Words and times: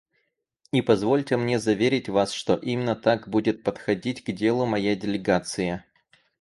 И 0.73 0.81
позвольте 0.81 1.37
мне 1.37 1.59
заверить 1.59 2.09
вас, 2.09 2.31
что 2.33 2.55
именно 2.55 2.95
так 2.95 3.27
будет 3.29 3.61
подходить 3.61 4.23
к 4.23 4.31
делу 4.31 4.65
моя 4.65 4.95
делегация. 4.95 5.85